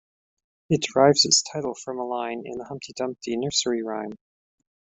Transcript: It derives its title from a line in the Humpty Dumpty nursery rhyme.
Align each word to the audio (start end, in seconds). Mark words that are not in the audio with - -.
It 0.71 0.81
derives 0.81 1.25
its 1.25 1.43
title 1.43 1.75
from 1.75 1.99
a 1.99 2.03
line 2.07 2.41
in 2.43 2.57
the 2.57 2.63
Humpty 2.65 2.91
Dumpty 2.95 3.37
nursery 3.37 3.83
rhyme. 3.83 4.15